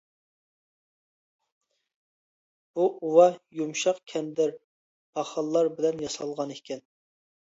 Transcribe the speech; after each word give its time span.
بۇ 2.79 2.87
ئۇۋا 3.03 3.27
يۇمشاق 3.59 4.01
كەندىر، 4.13 4.55
پاخاللار 5.17 5.73
بىلەن 5.79 6.01
ياسالغانىكەن. 6.07 6.83